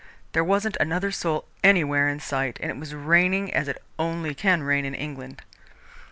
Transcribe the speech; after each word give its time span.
There 0.31 0.43
wasn't 0.43 0.77
another 0.79 1.11
soul 1.11 1.45
anywhere 1.63 2.09
in 2.09 2.19
sight, 2.19 2.57
and 2.59 2.71
it 2.71 2.77
was 2.77 2.95
raining 2.95 3.53
as 3.53 3.67
it 3.67 3.79
only 3.99 4.33
can 4.33 4.63
rain 4.63 4.83
in 4.83 4.95
England." 4.95 5.43